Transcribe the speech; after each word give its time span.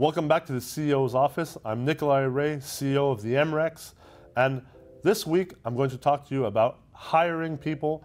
Welcome 0.00 0.28
back 0.28 0.46
to 0.46 0.52
the 0.52 0.60
CEO's 0.60 1.16
office. 1.16 1.58
I'm 1.64 1.84
Nikolai 1.84 2.20
Ray, 2.20 2.58
CEO 2.58 3.10
of 3.10 3.20
the 3.20 3.32
MREX, 3.32 3.94
and 4.36 4.62
this 5.02 5.26
week 5.26 5.54
I'm 5.64 5.74
going 5.74 5.90
to 5.90 5.98
talk 5.98 6.28
to 6.28 6.34
you 6.36 6.44
about 6.44 6.78
hiring 6.92 7.58
people, 7.58 8.04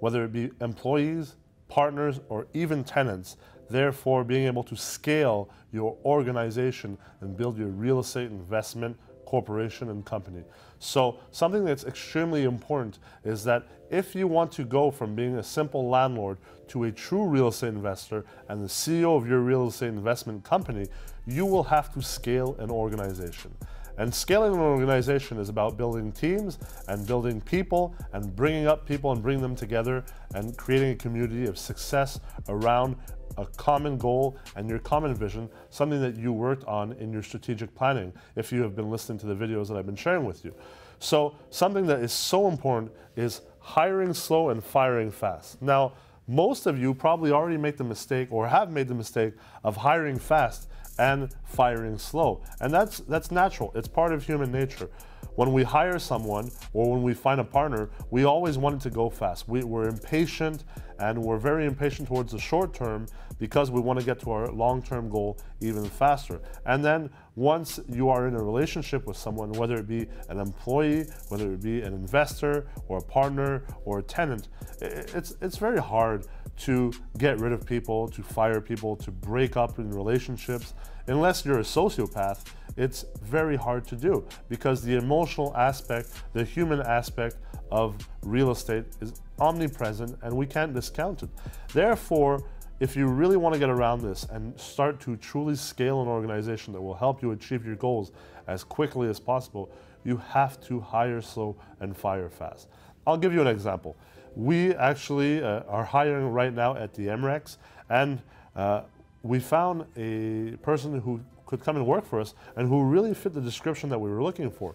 whether 0.00 0.22
it 0.22 0.34
be 0.34 0.50
employees, 0.60 1.36
partners, 1.66 2.20
or 2.28 2.46
even 2.52 2.84
tenants, 2.84 3.38
therefore 3.70 4.22
being 4.22 4.46
able 4.46 4.62
to 4.64 4.76
scale 4.76 5.48
your 5.72 5.96
organization 6.04 6.98
and 7.22 7.38
build 7.38 7.56
your 7.56 7.68
real 7.68 8.00
estate 8.00 8.30
investment 8.30 8.98
corporation 9.30 9.90
and 9.90 10.04
company. 10.04 10.42
So 10.80 11.20
something 11.30 11.64
that's 11.64 11.84
extremely 11.84 12.42
important 12.42 12.98
is 13.24 13.44
that 13.44 13.62
if 13.88 14.12
you 14.12 14.26
want 14.26 14.50
to 14.52 14.64
go 14.64 14.90
from 14.90 15.14
being 15.14 15.36
a 15.36 15.42
simple 15.42 15.88
landlord 15.88 16.38
to 16.66 16.82
a 16.84 16.90
true 16.90 17.24
real 17.24 17.46
estate 17.46 17.68
investor 17.68 18.24
and 18.48 18.60
the 18.60 18.66
CEO 18.66 19.16
of 19.16 19.28
your 19.28 19.38
real 19.38 19.68
estate 19.68 19.90
investment 19.90 20.42
company, 20.42 20.88
you 21.28 21.46
will 21.46 21.62
have 21.62 21.94
to 21.94 22.02
scale 22.02 22.56
an 22.58 22.72
organization. 22.72 23.54
And 24.00 24.14
scaling 24.14 24.54
an 24.54 24.60
organization 24.60 25.36
is 25.36 25.50
about 25.50 25.76
building 25.76 26.10
teams 26.10 26.58
and 26.88 27.06
building 27.06 27.38
people 27.38 27.94
and 28.14 28.34
bringing 28.34 28.66
up 28.66 28.86
people 28.86 29.12
and 29.12 29.22
bringing 29.22 29.42
them 29.42 29.54
together 29.54 30.06
and 30.34 30.56
creating 30.56 30.92
a 30.92 30.96
community 30.96 31.44
of 31.44 31.58
success 31.58 32.18
around 32.48 32.96
a 33.36 33.44
common 33.44 33.98
goal 33.98 34.38
and 34.56 34.70
your 34.70 34.78
common 34.78 35.14
vision, 35.14 35.50
something 35.68 36.00
that 36.00 36.16
you 36.16 36.32
worked 36.32 36.64
on 36.64 36.92
in 36.94 37.12
your 37.12 37.22
strategic 37.22 37.74
planning 37.74 38.10
if 38.36 38.50
you 38.50 38.62
have 38.62 38.74
been 38.74 38.90
listening 38.90 39.18
to 39.18 39.26
the 39.26 39.34
videos 39.34 39.68
that 39.68 39.76
I've 39.76 39.84
been 39.84 39.94
sharing 39.96 40.24
with 40.24 40.46
you. 40.46 40.54
So 40.98 41.36
something 41.50 41.84
that 41.84 42.00
is 42.00 42.10
so 42.10 42.48
important 42.48 42.92
is 43.16 43.42
hiring 43.58 44.14
slow 44.14 44.48
and 44.48 44.64
firing 44.64 45.10
fast. 45.10 45.60
Now, 45.60 45.92
most 46.26 46.64
of 46.64 46.78
you 46.78 46.94
probably 46.94 47.32
already 47.32 47.58
make 47.58 47.76
the 47.76 47.84
mistake 47.84 48.28
or 48.30 48.48
have 48.48 48.70
made 48.70 48.88
the 48.88 48.94
mistake 48.94 49.34
of 49.62 49.76
hiring 49.76 50.18
fast 50.18 50.70
and 50.98 51.34
firing 51.44 51.98
slow. 51.98 52.42
And 52.60 52.72
that's, 52.72 52.98
that's 53.00 53.30
natural, 53.30 53.72
it's 53.74 53.88
part 53.88 54.12
of 54.12 54.24
human 54.24 54.50
nature. 54.50 54.90
When 55.36 55.52
we 55.52 55.62
hire 55.62 55.98
someone 55.98 56.50
or 56.72 56.90
when 56.90 57.02
we 57.02 57.14
find 57.14 57.40
a 57.40 57.44
partner, 57.44 57.90
we 58.10 58.24
always 58.24 58.58
want 58.58 58.76
it 58.76 58.80
to 58.82 58.90
go 58.90 59.08
fast. 59.08 59.48
We, 59.48 59.62
we're 59.62 59.88
impatient 59.88 60.64
and 61.00 61.18
we're 61.18 61.38
very 61.38 61.66
impatient 61.66 62.08
towards 62.08 62.32
the 62.32 62.38
short 62.38 62.74
term 62.74 63.06
because 63.38 63.70
we 63.70 63.80
want 63.80 63.98
to 63.98 64.04
get 64.04 64.20
to 64.20 64.30
our 64.30 64.48
long-term 64.52 65.08
goal 65.08 65.38
even 65.60 65.84
faster. 65.84 66.40
And 66.66 66.84
then 66.84 67.10
once 67.36 67.80
you 67.88 68.10
are 68.10 68.28
in 68.28 68.34
a 68.34 68.42
relationship 68.42 69.06
with 69.06 69.16
someone, 69.16 69.52
whether 69.52 69.76
it 69.76 69.88
be 69.88 70.06
an 70.28 70.38
employee, 70.38 71.06
whether 71.28 71.52
it 71.52 71.62
be 71.62 71.80
an 71.80 71.94
investor 71.94 72.66
or 72.88 72.98
a 72.98 73.02
partner 73.02 73.64
or 73.84 74.00
a 74.00 74.02
tenant, 74.02 74.48
it's, 74.80 75.34
it's 75.40 75.56
very 75.56 75.80
hard 75.80 76.26
to 76.58 76.92
get 77.16 77.40
rid 77.40 77.52
of 77.52 77.64
people, 77.64 78.08
to 78.08 78.22
fire 78.22 78.60
people, 78.60 78.94
to 78.96 79.10
break 79.10 79.56
up 79.56 79.78
in 79.78 79.90
relationships. 79.90 80.74
Unless 81.06 81.46
you're 81.46 81.60
a 81.60 81.62
sociopath, 81.62 82.44
it's 82.76 83.04
very 83.22 83.56
hard 83.56 83.86
to 83.88 83.96
do 83.96 84.26
because 84.48 84.82
the 84.82 84.96
emotional 84.96 85.56
aspect, 85.56 86.10
the 86.34 86.44
human 86.44 86.80
aspect 86.80 87.36
of 87.70 87.96
real 88.22 88.50
estate 88.50 88.84
is 89.00 89.14
omnipresent 89.40 90.18
and 90.22 90.36
we 90.36 90.46
can't 90.46 90.74
discount 90.74 91.22
it. 91.22 91.30
Therefore, 91.72 92.42
if 92.80 92.96
you 92.96 93.06
really 93.06 93.36
want 93.36 93.52
to 93.52 93.58
get 93.58 93.68
around 93.68 94.02
this 94.02 94.24
and 94.30 94.58
start 94.58 95.00
to 95.00 95.16
truly 95.16 95.54
scale 95.54 96.00
an 96.00 96.08
organization 96.08 96.72
that 96.72 96.80
will 96.80 96.94
help 96.94 97.22
you 97.22 97.32
achieve 97.32 97.64
your 97.66 97.76
goals 97.76 98.12
as 98.46 98.64
quickly 98.64 99.08
as 99.08 99.20
possible, 99.20 99.70
you 100.04 100.16
have 100.16 100.60
to 100.62 100.80
hire 100.80 101.20
slow 101.20 101.56
and 101.80 101.96
fire 101.96 102.30
fast. 102.30 102.68
I'll 103.06 103.18
give 103.18 103.34
you 103.34 103.40
an 103.42 103.46
example. 103.46 103.96
We 104.34 104.74
actually 104.74 105.42
uh, 105.42 105.60
are 105.68 105.84
hiring 105.84 106.28
right 106.28 106.54
now 106.54 106.76
at 106.76 106.94
the 106.94 107.08
MREX, 107.08 107.58
and 107.90 108.22
uh, 108.56 108.82
we 109.22 109.40
found 109.40 109.84
a 109.96 110.56
person 110.62 111.00
who 111.00 111.20
could 111.46 111.62
come 111.62 111.76
and 111.76 111.86
work 111.86 112.06
for 112.06 112.20
us 112.20 112.34
and 112.56 112.68
who 112.68 112.82
really 112.82 113.12
fit 113.12 113.34
the 113.34 113.40
description 113.40 113.90
that 113.90 113.98
we 113.98 114.08
were 114.08 114.22
looking 114.22 114.50
for. 114.50 114.74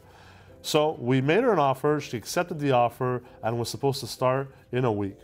So 0.66 0.98
we 1.00 1.22
made 1.22 1.44
her 1.44 1.54
an 1.54 1.60
offer, 1.60 2.00
she 2.00 2.18
accepted 2.18 2.58
the 2.58 2.72
offer, 2.72 3.22
and 3.44 3.60
was 3.60 3.70
supposed 3.70 4.00
to 4.00 4.08
start 4.08 4.52
in 4.72 4.84
a 4.84 4.92
week. 4.92 5.20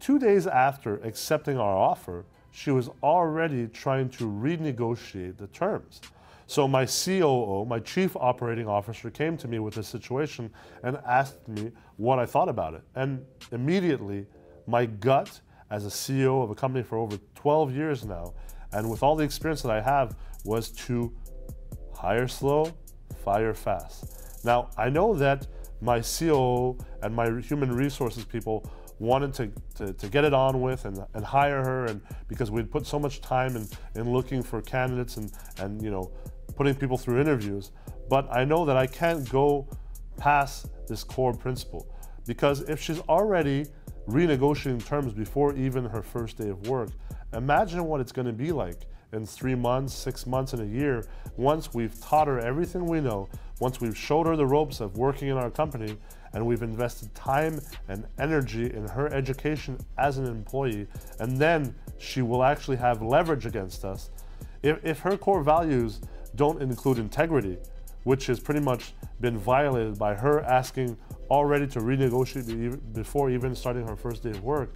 Two 0.00 0.18
days 0.18 0.48
after 0.48 0.96
accepting 1.04 1.56
our 1.56 1.76
offer, 1.76 2.24
she 2.50 2.72
was 2.72 2.90
already 3.00 3.68
trying 3.68 4.08
to 4.08 4.24
renegotiate 4.24 5.36
the 5.36 5.46
terms. 5.46 6.00
So 6.48 6.66
my 6.66 6.84
COO, 6.84 7.64
my 7.64 7.78
chief 7.78 8.16
operating 8.16 8.66
officer, 8.66 9.08
came 9.08 9.36
to 9.36 9.46
me 9.46 9.60
with 9.60 9.74
this 9.74 9.86
situation 9.86 10.50
and 10.82 10.98
asked 11.06 11.46
me 11.46 11.70
what 11.96 12.18
I 12.18 12.26
thought 12.26 12.48
about 12.48 12.74
it. 12.74 12.82
And 12.96 13.24
immediately, 13.52 14.26
my 14.66 14.86
gut 14.86 15.40
as 15.70 15.86
a 15.86 15.90
CEO 15.90 16.42
of 16.42 16.50
a 16.50 16.56
company 16.56 16.82
for 16.82 16.98
over 16.98 17.18
12 17.36 17.72
years 17.72 18.04
now, 18.04 18.34
and 18.72 18.90
with 18.90 19.04
all 19.04 19.14
the 19.14 19.22
experience 19.22 19.62
that 19.62 19.70
I 19.70 19.80
have, 19.80 20.16
was 20.44 20.70
to 20.86 21.14
hire 21.94 22.26
slow, 22.26 22.72
fire 23.22 23.54
fast. 23.54 24.25
Now, 24.46 24.70
I 24.78 24.88
know 24.88 25.12
that 25.14 25.48
my 25.80 26.00
COO 26.00 26.78
and 27.02 27.14
my 27.14 27.40
human 27.40 27.72
resources 27.72 28.24
people 28.24 28.64
wanted 29.00 29.34
to, 29.34 29.52
to, 29.74 29.92
to, 29.92 30.08
get 30.08 30.24
it 30.24 30.32
on 30.32 30.62
with 30.62 30.84
and, 30.84 31.04
and 31.14 31.24
hire 31.24 31.62
her 31.62 31.84
and 31.86 32.00
because 32.28 32.50
we'd 32.50 32.70
put 32.70 32.86
so 32.86 32.98
much 32.98 33.20
time 33.20 33.56
in, 33.56 33.68
in 33.96 34.10
looking 34.10 34.42
for 34.42 34.62
candidates 34.62 35.18
and, 35.18 35.32
and 35.58 35.82
you 35.82 35.90
know 35.90 36.10
putting 36.54 36.74
people 36.74 36.96
through 36.96 37.20
interviews, 37.20 37.72
but 38.08 38.26
I 38.32 38.44
know 38.44 38.64
that 38.64 38.76
I 38.76 38.86
can't 38.86 39.28
go 39.28 39.68
past 40.16 40.68
this 40.88 41.04
core 41.04 41.34
principle 41.34 41.86
because 42.26 42.62
if 42.62 42.80
she's 42.80 43.00
already 43.00 43.66
renegotiating 44.08 44.84
terms 44.84 45.12
before 45.12 45.54
even 45.54 45.84
her 45.84 46.02
first 46.02 46.38
day 46.38 46.48
of 46.48 46.66
work, 46.68 46.90
imagine 47.32 47.84
what 47.84 48.00
it's 48.00 48.12
going 48.12 48.26
to 48.26 48.32
be 48.32 48.52
like 48.52 48.86
in 49.12 49.24
three 49.26 49.54
months, 49.54 49.94
six 49.94 50.26
months, 50.26 50.52
and 50.52 50.62
a 50.62 50.66
year 50.66 51.06
once 51.36 51.72
we've 51.74 52.00
taught 52.00 52.26
her 52.26 52.40
everything 52.40 52.86
we 52.86 53.00
know, 53.00 53.28
once 53.60 53.80
we've 53.80 53.96
showed 53.96 54.26
her 54.26 54.36
the 54.36 54.46
ropes 54.46 54.80
of 54.80 54.96
working 54.96 55.28
in 55.28 55.36
our 55.36 55.50
company, 55.50 55.96
and 56.32 56.44
we've 56.44 56.62
invested 56.62 57.14
time 57.14 57.60
and 57.88 58.06
energy 58.18 58.72
in 58.72 58.86
her 58.88 59.12
education 59.12 59.78
as 59.96 60.18
an 60.18 60.26
employee, 60.26 60.86
and 61.20 61.36
then 61.38 61.74
she 61.98 62.22
will 62.22 62.42
actually 62.42 62.76
have 62.76 63.00
leverage 63.00 63.46
against 63.46 63.84
us. 63.84 64.10
If, 64.62 64.84
if 64.84 64.98
her 65.00 65.16
core 65.16 65.42
values 65.42 66.00
don't 66.34 66.60
include 66.60 66.98
integrity, 66.98 67.56
which 68.04 68.28
is 68.28 68.38
pretty 68.38 68.60
much 68.60 68.92
been 69.20 69.38
violated 69.38 69.98
by 69.98 70.14
her 70.14 70.42
asking 70.42 70.96
already 71.30 71.66
to 71.66 71.80
renegotiate 71.80 72.80
before 72.92 73.30
even 73.30 73.54
starting 73.54 73.86
her 73.86 73.96
first 73.96 74.22
day 74.22 74.30
of 74.30 74.42
work, 74.42 74.70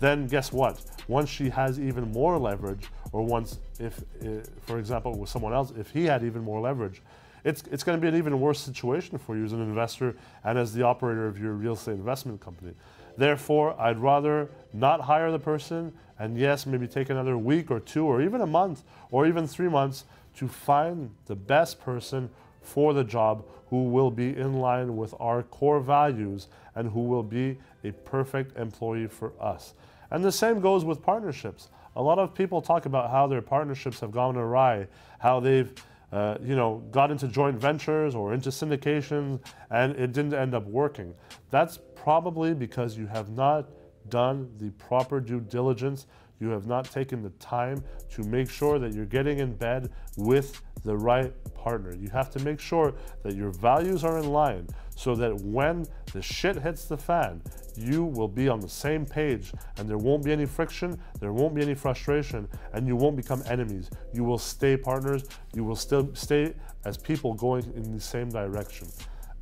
then 0.00 0.26
guess 0.26 0.52
what? 0.52 0.82
Once 1.08 1.30
she 1.30 1.48
has 1.48 1.80
even 1.80 2.10
more 2.12 2.38
leverage, 2.38 2.88
or 3.12 3.22
once, 3.22 3.58
if, 3.80 4.00
eh, 4.22 4.40
for 4.66 4.78
example, 4.78 5.16
with 5.18 5.30
someone 5.30 5.52
else, 5.52 5.72
if 5.78 5.90
he 5.90 6.04
had 6.04 6.22
even 6.22 6.42
more 6.42 6.60
leverage, 6.60 7.02
it's, 7.44 7.62
it's 7.70 7.84
going 7.84 7.98
to 7.98 8.02
be 8.02 8.08
an 8.08 8.16
even 8.16 8.40
worse 8.40 8.60
situation 8.60 9.18
for 9.18 9.36
you 9.36 9.44
as 9.44 9.52
an 9.52 9.62
investor 9.62 10.16
and 10.44 10.58
as 10.58 10.74
the 10.74 10.82
operator 10.82 11.26
of 11.26 11.38
your 11.38 11.52
real 11.52 11.74
estate 11.74 11.92
investment 11.92 12.40
company. 12.40 12.74
Therefore, 13.16 13.80
I'd 13.80 13.98
rather 13.98 14.50
not 14.72 15.00
hire 15.00 15.30
the 15.30 15.38
person 15.38 15.92
and 16.18 16.36
yes, 16.36 16.66
maybe 16.66 16.86
take 16.86 17.08
another 17.08 17.38
week 17.38 17.70
or 17.70 17.80
two 17.80 18.04
or 18.04 18.20
even 18.20 18.40
a 18.40 18.46
month 18.46 18.82
or 19.10 19.26
even 19.26 19.46
three 19.46 19.68
months 19.68 20.04
to 20.36 20.48
find 20.48 21.10
the 21.26 21.36
best 21.36 21.80
person 21.80 22.28
for 22.66 22.92
the 22.92 23.04
job 23.04 23.44
who 23.70 23.84
will 23.84 24.10
be 24.10 24.36
in 24.36 24.54
line 24.54 24.96
with 24.96 25.14
our 25.20 25.42
core 25.44 25.80
values 25.80 26.48
and 26.74 26.90
who 26.90 27.00
will 27.00 27.22
be 27.22 27.56
a 27.84 27.92
perfect 27.92 28.58
employee 28.58 29.06
for 29.06 29.32
us. 29.40 29.74
And 30.10 30.24
the 30.24 30.32
same 30.32 30.60
goes 30.60 30.84
with 30.84 31.02
partnerships. 31.02 31.68
A 31.94 32.02
lot 32.02 32.18
of 32.18 32.34
people 32.34 32.60
talk 32.60 32.86
about 32.86 33.10
how 33.10 33.26
their 33.26 33.40
partnerships 33.40 34.00
have 34.00 34.10
gone 34.10 34.36
awry, 34.36 34.86
how 35.18 35.40
they've 35.40 35.72
uh, 36.12 36.38
you 36.40 36.54
know, 36.54 36.82
got 36.92 37.10
into 37.10 37.26
joint 37.26 37.58
ventures 37.58 38.14
or 38.14 38.32
into 38.32 38.48
syndications 38.50 39.40
and 39.70 39.96
it 39.96 40.12
didn't 40.12 40.34
end 40.34 40.54
up 40.54 40.64
working. 40.66 41.12
That's 41.50 41.78
probably 41.94 42.54
because 42.54 42.96
you 42.96 43.06
have 43.06 43.30
not 43.30 43.68
done 44.08 44.48
the 44.60 44.70
proper 44.70 45.20
due 45.20 45.40
diligence 45.40 46.06
you 46.40 46.48
have 46.50 46.66
not 46.66 46.90
taken 46.90 47.22
the 47.22 47.30
time 47.30 47.82
to 48.10 48.22
make 48.24 48.50
sure 48.50 48.78
that 48.78 48.92
you're 48.92 49.06
getting 49.06 49.38
in 49.38 49.54
bed 49.54 49.90
with 50.16 50.60
the 50.84 50.96
right 50.96 51.32
partner. 51.54 51.94
You 51.94 52.08
have 52.10 52.30
to 52.30 52.38
make 52.40 52.60
sure 52.60 52.94
that 53.22 53.34
your 53.34 53.50
values 53.50 54.04
are 54.04 54.18
in 54.18 54.30
line 54.30 54.68
so 54.94 55.14
that 55.16 55.34
when 55.40 55.86
the 56.12 56.22
shit 56.22 56.56
hits 56.56 56.84
the 56.84 56.96
fan, 56.96 57.42
you 57.76 58.04
will 58.04 58.28
be 58.28 58.48
on 58.48 58.60
the 58.60 58.68
same 58.68 59.04
page 59.04 59.52
and 59.76 59.88
there 59.88 59.98
won't 59.98 60.24
be 60.24 60.32
any 60.32 60.46
friction, 60.46 60.98
there 61.20 61.32
won't 61.32 61.54
be 61.54 61.62
any 61.62 61.74
frustration, 61.74 62.48
and 62.72 62.86
you 62.86 62.96
won't 62.96 63.16
become 63.16 63.42
enemies. 63.46 63.90
You 64.14 64.24
will 64.24 64.38
stay 64.38 64.76
partners, 64.76 65.24
you 65.54 65.64
will 65.64 65.76
still 65.76 66.14
stay 66.14 66.54
as 66.84 66.96
people 66.96 67.34
going 67.34 67.64
in 67.74 67.94
the 67.94 68.00
same 68.00 68.30
direction. 68.30 68.88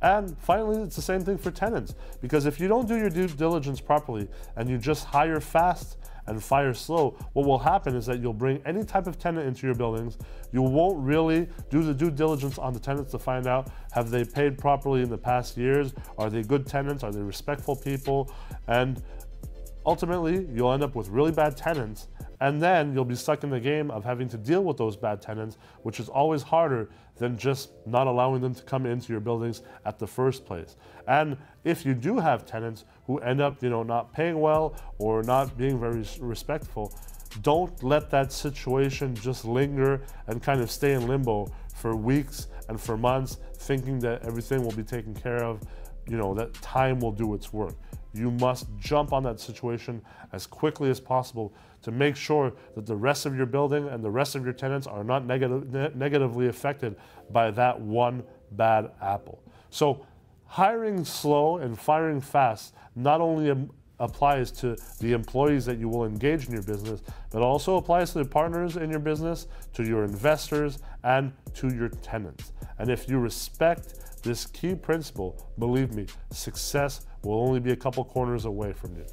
And 0.01 0.37
finally, 0.37 0.81
it's 0.81 0.95
the 0.95 1.01
same 1.01 1.21
thing 1.21 1.37
for 1.37 1.51
tenants 1.51 1.95
because 2.21 2.45
if 2.45 2.59
you 2.59 2.67
don't 2.67 2.87
do 2.87 2.97
your 2.97 3.09
due 3.09 3.27
diligence 3.27 3.79
properly 3.79 4.27
and 4.55 4.69
you 4.69 4.77
just 4.77 5.05
hire 5.05 5.39
fast 5.39 5.97
and 6.27 6.43
fire 6.43 6.73
slow, 6.73 7.17
what 7.33 7.45
will 7.45 7.59
happen 7.59 7.95
is 7.95 8.05
that 8.05 8.19
you'll 8.19 8.33
bring 8.33 8.61
any 8.65 8.83
type 8.83 9.07
of 9.07 9.17
tenant 9.19 9.47
into 9.47 9.65
your 9.67 9.75
buildings. 9.75 10.17
You 10.51 10.61
won't 10.61 10.97
really 10.99 11.47
do 11.69 11.83
the 11.83 11.93
due 11.93 12.11
diligence 12.11 12.57
on 12.57 12.73
the 12.73 12.79
tenants 12.79 13.11
to 13.11 13.19
find 13.19 13.47
out 13.47 13.69
have 13.91 14.09
they 14.09 14.23
paid 14.23 14.57
properly 14.57 15.01
in 15.01 15.09
the 15.09 15.17
past 15.17 15.57
years? 15.57 15.93
Are 16.17 16.29
they 16.29 16.41
good 16.41 16.65
tenants? 16.65 17.03
Are 17.03 17.11
they 17.11 17.21
respectful 17.21 17.75
people? 17.75 18.31
And 18.67 19.01
ultimately, 19.85 20.47
you'll 20.53 20.73
end 20.73 20.83
up 20.83 20.95
with 20.95 21.09
really 21.09 21.31
bad 21.31 21.55
tenants 21.55 22.07
And 22.41 22.61
then 22.61 22.93
you'll 22.93 23.05
be 23.05 23.15
stuck 23.15 23.43
in 23.43 23.49
the 23.49 23.59
game 23.59 23.89
of 23.91 24.03
having 24.03 24.27
to 24.29 24.37
deal 24.37 24.63
with 24.63 24.77
those 24.77 24.97
bad 24.97 25.21
tenants, 25.21 25.57
which 25.83 25.99
is 25.99 26.09
always 26.09 26.43
harder 26.43 26.89
than 27.17 27.37
just 27.37 27.71
not 27.85 28.07
allowing 28.07 28.41
them 28.41 28.53
to 28.53 28.63
come 28.63 28.85
into 28.85 29.13
your 29.13 29.21
buildings 29.21 29.61
at 29.85 29.99
the 29.99 30.07
first 30.07 30.45
place. 30.45 30.75
And 31.07 31.37
if 31.63 31.85
you 31.85 31.93
do 31.93 32.19
have 32.19 32.45
tenants 32.45 32.85
who 33.07 33.19
end 33.19 33.39
up, 33.39 33.63
you 33.63 33.69
know, 33.69 33.83
not 33.83 34.11
paying 34.13 34.39
well 34.39 34.75
or 34.97 35.23
not 35.23 35.57
being 35.57 35.79
very 35.79 36.03
respectful, 36.19 36.93
don't 37.41 37.83
let 37.83 38.09
that 38.11 38.31
situation 38.31 39.15
just 39.15 39.45
linger 39.45 40.01
and 40.27 40.41
kind 40.41 40.61
of 40.61 40.71
stay 40.71 40.93
in 40.93 41.07
limbo 41.07 41.47
for 41.73 41.95
weeks 41.95 42.47
and 42.69 42.79
for 42.79 42.97
months, 42.97 43.37
thinking 43.57 43.99
that 43.99 44.25
everything 44.25 44.63
will 44.63 44.71
be 44.71 44.83
taken 44.83 45.13
care 45.13 45.43
of, 45.43 45.61
you 46.07 46.17
know, 46.17 46.33
that 46.33 46.53
time 46.55 46.99
will 46.99 47.11
do 47.11 47.33
its 47.33 47.53
work. 47.53 47.75
You 48.15 48.31
must 48.31 48.67
jump 48.79 49.13
on 49.13 49.23
that 49.23 49.39
situation 49.39 50.01
as 50.31 50.47
quickly 50.47 50.89
as 50.89 50.99
possible 50.99 51.53
to 51.81 51.91
make 51.91 52.15
sure 52.15 52.53
that 52.75 52.85
the 52.85 52.95
rest 52.95 53.25
of 53.25 53.35
your 53.35 53.45
building 53.45 53.87
and 53.89 54.03
the 54.03 54.09
rest 54.09 54.35
of 54.35 54.43
your 54.43 54.53
tenants 54.53 54.87
are 54.87 55.03
not 55.03 55.25
ne 55.25 55.37
negatively 55.93 56.47
affected 56.47 56.95
by 57.31 57.51
that 57.51 57.79
one 57.79 58.23
bad 58.51 58.91
apple. 59.01 59.43
So 59.69 60.05
hiring 60.45 61.03
slow 61.03 61.57
and 61.57 61.77
firing 61.77 62.21
fast 62.21 62.73
not 62.95 63.21
only 63.21 63.51
um, 63.51 63.69
applies 63.99 64.51
to 64.51 64.75
the 64.99 65.13
employees 65.13 65.65
that 65.65 65.77
you 65.77 65.87
will 65.87 66.05
engage 66.05 66.47
in 66.47 66.53
your 66.53 66.63
business, 66.63 67.01
but 67.31 67.41
also 67.41 67.77
applies 67.77 68.11
to 68.11 68.19
the 68.19 68.25
partners 68.25 68.77
in 68.77 68.89
your 68.89 68.99
business, 68.99 69.47
to 69.73 69.83
your 69.83 70.03
investors, 70.03 70.79
and 71.03 71.31
to 71.53 71.73
your 71.73 71.89
tenants. 71.89 72.51
And 72.77 72.89
if 72.89 73.09
you 73.09 73.19
respect 73.19 74.21
this 74.23 74.45
key 74.47 74.75
principle, 74.75 75.49
believe 75.59 75.93
me, 75.93 76.07
success 76.31 77.05
will 77.25 77.41
only 77.41 77.59
be 77.59 77.71
a 77.71 77.75
couple 77.75 78.03
corners 78.05 78.45
away 78.45 78.71
from 78.73 78.95
you. 78.95 79.05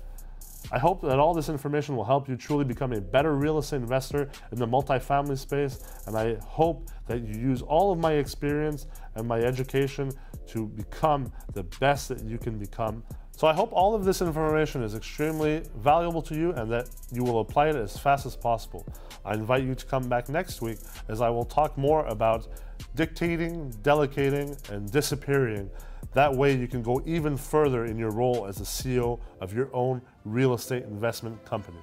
I 0.70 0.78
hope 0.78 1.02
that 1.02 1.18
all 1.18 1.34
this 1.34 1.48
information 1.48 1.96
will 1.96 2.04
help 2.04 2.28
you 2.28 2.36
truly 2.36 2.64
become 2.64 2.92
a 2.92 3.00
better 3.00 3.34
real 3.34 3.58
estate 3.58 3.76
investor 3.76 4.30
in 4.52 4.58
the 4.58 4.66
multifamily 4.66 5.36
space, 5.36 5.80
and 6.06 6.16
I 6.16 6.36
hope 6.44 6.88
that 7.08 7.26
you 7.26 7.34
use 7.34 7.62
all 7.62 7.92
of 7.92 7.98
my 7.98 8.12
experience 8.12 8.86
and 9.16 9.26
my 9.26 9.40
education 9.40 10.12
to 10.48 10.66
become 10.68 11.32
the 11.52 11.64
best 11.64 12.08
that 12.08 12.22
you 12.22 12.38
can 12.38 12.58
become 12.58 13.02
so 13.36 13.48
I 13.48 13.54
hope 13.54 13.70
all 13.72 13.94
of 13.94 14.04
this 14.04 14.20
information 14.22 14.82
is 14.82 14.94
extremely 14.94 15.62
valuable 15.78 16.22
to 16.22 16.34
you 16.34 16.52
and 16.52 16.70
that 16.70 16.88
you 17.10 17.24
will 17.24 17.40
apply 17.40 17.70
it 17.70 17.76
as 17.76 17.98
fast 17.98 18.26
as 18.26 18.36
possible. 18.36 18.86
I 19.24 19.34
invite 19.34 19.64
you 19.64 19.74
to 19.74 19.86
come 19.86 20.08
back 20.08 20.28
next 20.28 20.60
week 20.60 20.78
as 21.08 21.20
I 21.20 21.30
will 21.30 21.44
talk 21.44 21.76
more 21.76 22.06
about 22.06 22.46
dictating, 22.94 23.70
delegating, 23.82 24.56
and 24.70 24.90
disappearing. 24.90 25.70
That 26.14 26.34
way 26.34 26.54
you 26.54 26.68
can 26.68 26.82
go 26.82 27.02
even 27.06 27.36
further 27.36 27.86
in 27.86 27.96
your 27.96 28.10
role 28.10 28.46
as 28.46 28.56
the 28.56 28.64
CEO 28.64 29.18
of 29.40 29.54
your 29.54 29.70
own 29.72 30.02
real 30.24 30.54
estate 30.54 30.84
investment 30.84 31.44
company. 31.44 31.78